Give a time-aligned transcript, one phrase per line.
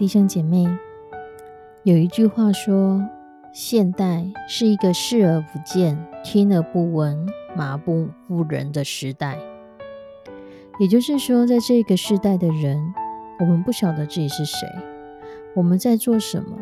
[0.00, 0.66] 弟兄姐妹，
[1.82, 3.06] 有一句话说
[3.52, 5.94] ：“现代是一个视而不见、
[6.24, 9.36] 听而不闻、麻木不仁的时代。”
[10.80, 12.94] 也就是说，在这个时代的人，
[13.40, 14.66] 我们不晓得自己是谁，
[15.54, 16.56] 我们在做什么，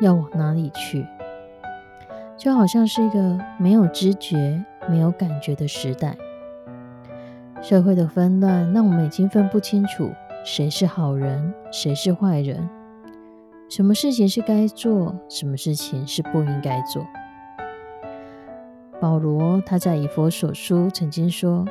[0.00, 1.06] 要往哪里去，
[2.36, 6.16] 就好像是一个没有知觉、没有感觉的时代。
[7.62, 10.10] 社会的纷乱，让我们已经分不清楚。
[10.44, 12.68] 谁是好人，谁是坏人？
[13.68, 17.06] 什么事情是该做，什么事情是不应该做？
[19.00, 21.64] 保罗他在以佛所书曾经说：“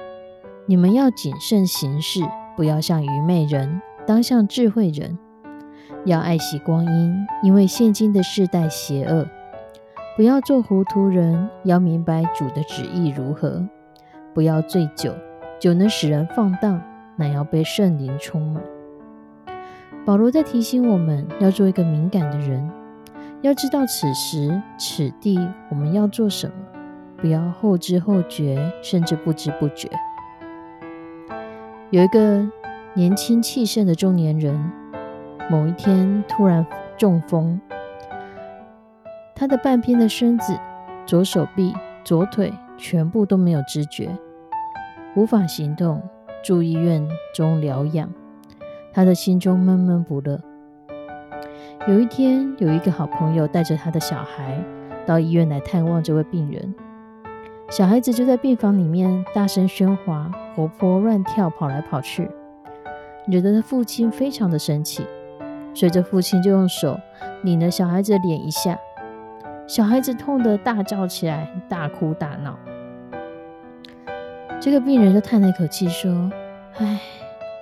[0.65, 2.21] 你们要谨慎行事，
[2.55, 5.19] 不要像愚昧人，当像智慧人。
[6.05, 9.27] 要爱惜光阴，因为现今的世代邪恶。
[10.15, 13.67] 不要做糊涂人，要明白主的旨意如何。
[14.33, 15.13] 不要醉酒，
[15.59, 16.81] 酒能使人放荡。”
[17.21, 18.63] 乃要被圣灵充满。
[20.03, 22.67] 保罗在提醒我们要做一个敏感的人，
[23.41, 26.53] 要知道此时此地我们要做什么，
[27.17, 29.87] 不要后知后觉，甚至不知不觉。
[31.91, 32.43] 有一个
[32.95, 34.71] 年轻气盛的中年人，
[35.51, 36.65] 某一天突然
[36.97, 37.61] 中风，
[39.35, 40.57] 他的半边的身子、
[41.05, 41.71] 左手臂、
[42.03, 44.09] 左腿全部都没有知觉，
[45.15, 46.01] 无法行动。
[46.43, 48.09] 住医院中疗养，
[48.91, 50.41] 他的心中闷闷不乐。
[51.87, 54.63] 有一天，有一个好朋友带着他的小孩
[55.05, 56.73] 到医院来探望这位病人。
[57.69, 62.29] 小孩子就在病房里面大声喧哗，活泼乱跳，跑来跑去，
[63.27, 65.05] 惹得他父亲非常的生气。
[65.73, 66.99] 随着父亲就用手
[67.43, 68.77] 拧了小孩子的脸一下，
[69.67, 72.59] 小孩子痛得大叫起来，大哭大闹。
[74.61, 76.31] 这个病人就叹了一口气说
[76.77, 77.01] ：“唉，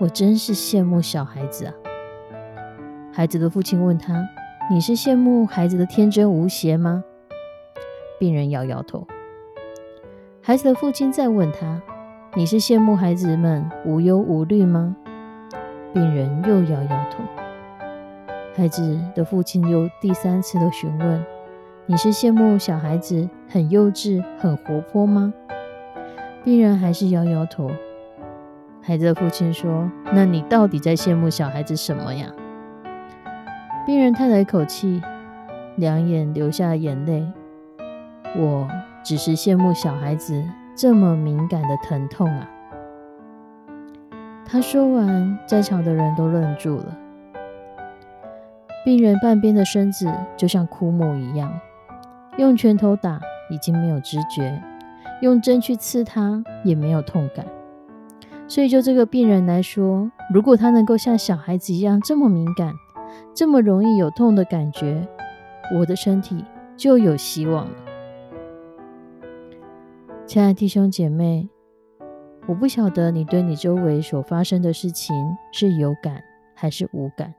[0.02, 1.74] 我真是羡慕小孩子啊。”
[3.14, 4.28] 孩子的父亲问他
[4.70, 7.02] ：“你是羡慕孩子的天真无邪吗？”
[8.20, 9.08] 病人摇摇头。
[10.42, 11.82] 孩子的父亲再问他
[12.36, 14.94] ：“你是羡慕孩子们无忧无虑吗？”
[15.94, 17.24] 病人又摇摇头。
[18.58, 21.24] 孩子的父亲又第三次的询问
[21.88, 25.34] ：“你是羡慕小孩子很幼稚、很活泼吗？”
[26.44, 27.70] 病人还是摇摇头。
[28.82, 32.28] 孩子的父亲说：“那你到底在羡慕小孩子什么呀？”
[33.86, 35.02] 病人叹了一口气，
[35.76, 37.26] 两眼流下眼泪。
[38.38, 38.68] 我
[39.04, 40.44] 只是羡慕小孩子
[40.76, 42.50] 这么敏感的疼痛啊！
[44.46, 46.98] 他说完，在场的人都愣住了。
[48.86, 51.60] 病人半边的身子就像枯木一样，
[52.38, 53.20] 用拳头打
[53.50, 54.62] 已经没有知觉。
[55.22, 57.46] 用针去刺他也没有痛感，
[58.48, 62.74] 所以就这个病人来说，如果他能够像小孩子一样这么敏感，
[63.36, 65.06] 这么容易有痛的感觉，
[65.78, 66.46] 我的身体
[66.78, 67.76] 就有希望了。
[70.26, 71.50] 亲爱的弟兄姐妹，
[72.48, 75.14] 我不晓得你对你周围所发生的事情
[75.52, 76.24] 是有感
[76.56, 77.34] 还是无感。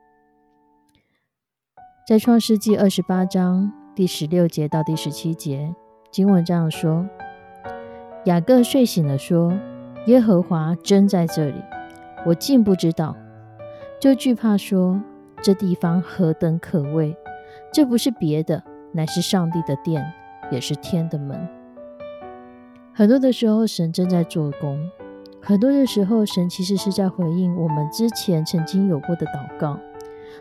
[2.07, 5.75] 在创世纪二十八章第十六节到第十七节，
[6.11, 7.09] 经文这样说。
[8.27, 9.51] 雅各睡醒了，说
[10.07, 11.55] ：“耶和华真在这里，
[12.27, 13.17] 我竟不知道，
[13.99, 15.01] 就惧怕说：
[15.41, 17.17] 这地方何等可畏！
[17.73, 18.63] 这不是别的，
[18.93, 20.05] 乃是上帝的殿，
[20.51, 21.49] 也是天的门。
[22.93, 24.77] 很多的时候，神正在做工；
[25.41, 29.79] 很多的时候，神其实是在回应我们之前曾经有过的祷告，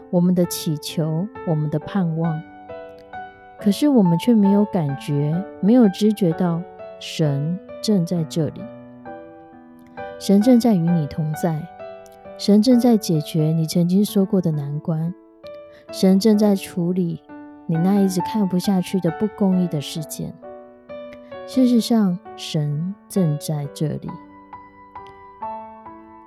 [0.10, 2.42] 我们的祈求，我们的盼望。
[3.58, 6.62] 可是我们却没有感觉，没有知觉到
[7.00, 7.58] 神。
[7.81, 8.62] 正在这里，
[10.20, 11.62] 神正在与你同在，
[12.38, 15.14] 神正在解决你曾经说过的难关，
[15.92, 17.22] 神正在处理
[17.68, 20.34] 你那一直看不下去的不公义的事件。
[21.48, 24.10] 事实上，神正在这里。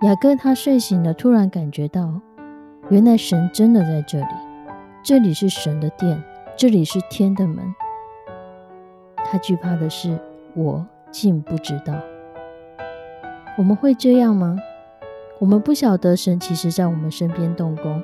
[0.02, 2.20] 雅各他睡醒了，突然感觉到，
[2.88, 4.34] 原来神真的在这里。
[5.04, 6.20] 这里是神的殿，
[6.56, 7.75] 这里是天的门。
[9.16, 10.19] 他惧怕的是，
[10.54, 11.94] 我竟不知道。
[13.56, 14.56] 我们会这样吗？
[15.38, 18.03] 我们不晓得神其实在我们身边动工。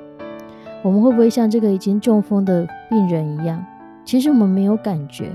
[0.83, 3.65] 我们会不会像这个已经中风的病人一样？
[4.05, 5.31] 其实我们没有感觉，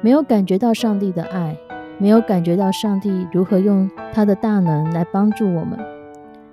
[0.00, 1.56] 没有感觉到上帝的爱，
[1.98, 5.78] 没有感觉到上帝如何用他的大能来帮助我们，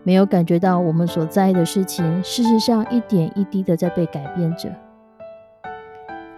[0.03, 4.69] 没有感觉到我们所在意的事情，事实上一点一滴的在被改变着。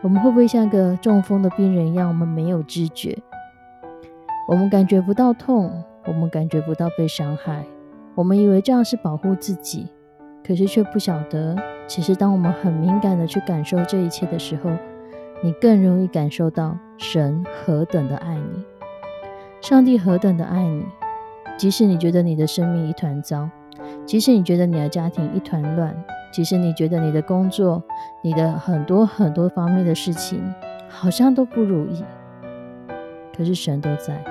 [0.01, 2.07] 我们会不会像个中风的病人一样？
[2.07, 3.17] 我们没有知觉，
[4.47, 7.65] 我们感觉不到痛，我们感觉不到被伤害，
[8.13, 9.87] 我们以为这样是保护自己，
[10.45, 11.55] 可是却不晓得，
[11.87, 14.69] 其实当我们很敏感的去感受这一切的时候，
[15.41, 18.63] 你更容易感受到神何等的爱你，
[19.61, 20.85] 上帝何等的爱你。
[21.57, 23.49] 即使你觉得你的生命一团糟，
[24.05, 25.95] 即使你觉得你的家庭一团乱。
[26.31, 27.81] 即使你觉得你的工作、
[28.21, 30.43] 你的很多很多方面的事情
[30.89, 32.03] 好像都不如意，
[33.33, 34.21] 可是神都在，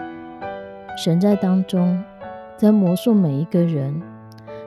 [0.96, 2.02] 神在当中，
[2.56, 4.00] 在魔术每一个人，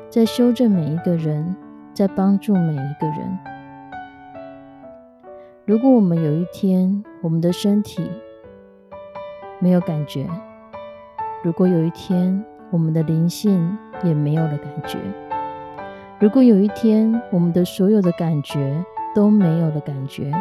[0.09, 1.55] 在修正每一个人，
[1.93, 3.39] 在帮助每一个人。
[5.65, 8.09] 如果我们有一天我们的身体
[9.59, 10.27] 没有感觉，
[11.43, 14.97] 如果有一天我们的灵性也没有了感觉。
[16.19, 18.83] 如果有一天我们的所有的感觉
[19.15, 20.31] 都没有了感觉，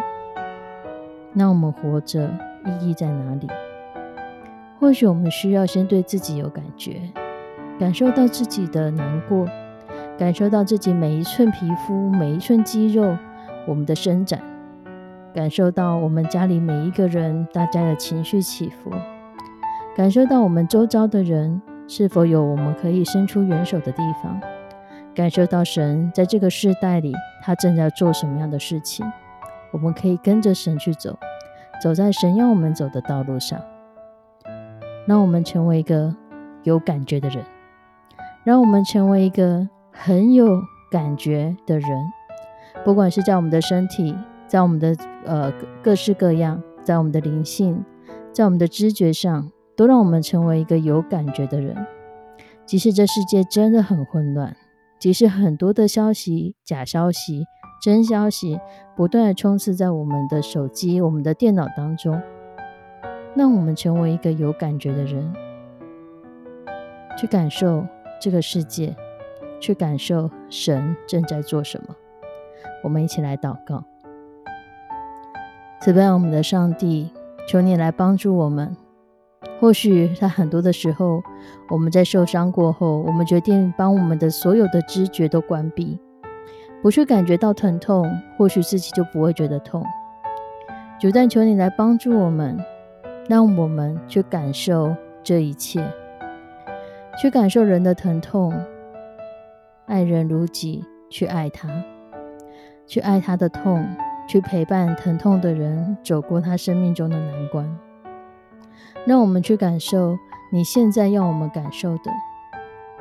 [1.33, 2.29] 那我们活着
[2.65, 3.47] 意义在哪里？
[4.79, 7.01] 或许我们需要先对自己有感觉，
[7.79, 9.47] 感受到自己的难过，
[10.19, 13.17] 感受到自己每一寸皮肤、每一寸肌肉
[13.67, 14.41] 我们的伸展，
[15.35, 18.91] 感受到我们家里每一个人大家的情绪起伏，
[19.97, 24.39] 感受到我们周遭的人是否有我们可以伸出援手的地方。
[25.15, 29.11] 感受到神在这个世代里，他正在做什么样的事情，
[29.73, 31.19] 我们可以跟着神去走，
[31.83, 33.59] 走在神要我们走的道路上。
[35.07, 36.15] 让我们成为一个
[36.65, 37.45] 有感觉的人，
[38.45, 40.61] 让我们成为一个很有
[40.91, 41.91] 感觉的人。
[42.85, 44.15] 不管是在我们的身体，
[44.47, 47.85] 在我们的呃各式各样，在我们的灵性，
[48.33, 51.87] 在我们的知觉上，都让我们成为一个有感觉的人。
[52.65, 54.57] 即使这世界真的很混乱。
[54.99, 57.45] 即使很多的消息、假消息、
[57.83, 58.59] 真消息
[58.97, 62.21] 不断的充斥在我们的手机、我们的电脑当中，
[63.37, 65.31] 让我们成为一个有感觉的人，
[67.19, 67.87] 去感受
[68.19, 68.97] 这个世界，
[69.61, 71.95] 去感受神正在做什么。
[72.83, 73.85] 我们一起来祷告：
[75.83, 77.11] 慈悲我们的上帝，
[77.47, 78.75] 求你来帮助我们。
[79.61, 81.23] 或许在很多的时候，
[81.69, 85.99] 我们在受伤过后，我们决定把我们的所有的知觉都关闭，
[86.83, 89.85] 不去感觉到疼痛，或许自己就不会觉得痛。
[90.99, 92.59] 主，但求你来帮助我们，
[93.29, 94.95] 让我们去感受
[95.25, 95.85] 这一切，
[97.21, 98.55] 去感受人的疼痛，
[99.87, 101.69] 爱人如己，去爱他，
[102.87, 103.85] 去爱他的痛，
[104.29, 107.69] 去陪伴疼痛的人走过他生命中的难关。
[109.05, 110.17] 让我们去感受
[110.53, 112.13] 你现在要我们感受的，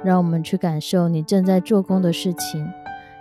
[0.03, 2.67] 让我们去感受你正在做工的事情，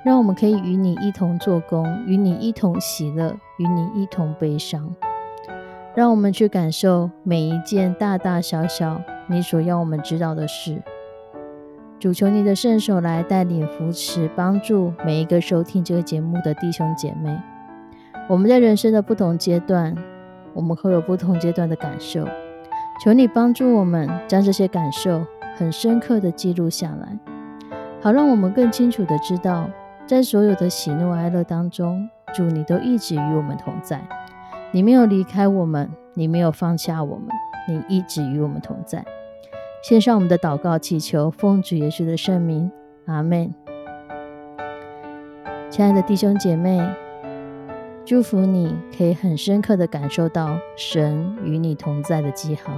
[0.07, 4.95] 让我们可以与你一同做工，与你一同喜乐，与你一同悲伤。
[5.95, 10.83] 让我们去感受每一件大大小小你所要我们知道的事。
[12.01, 17.39] 主求你的圣手来带领、扶持、帮助每一个收听这个节目的弟兄姐妹。
[18.29, 19.95] 我们在人生的不同阶段，
[20.53, 22.27] 我们会有不同阶段的感受。
[23.03, 25.25] 求你帮助我们，将这些感受
[25.57, 27.17] 很深刻的记录下来，
[28.01, 29.71] 好让我们更清楚的知道，
[30.07, 34.01] 在所有的喜怒哀乐当中，主你都一直与我们同在，
[34.75, 37.29] 你没有离开我们，你没有放下我们，
[37.69, 39.05] 你一直与我们同在。
[39.85, 42.69] 献上我们的祷告，祈求奉主耶稣的圣名，
[43.07, 43.55] 阿门。
[45.71, 46.85] 亲爱的弟兄姐妹，
[48.05, 52.73] 祝福你可以很深刻的感受到神与你同在的记号。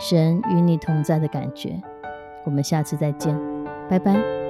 [0.00, 1.80] 神与你同在的感觉，
[2.44, 3.38] 我们下次再见，
[3.88, 4.43] 拜拜。